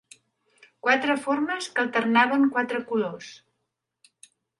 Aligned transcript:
Quatre 0.85 1.17
formes 1.25 1.67
que 1.75 1.83
alternaven 1.83 2.47
quatre 2.55 2.81
colors. 2.93 3.29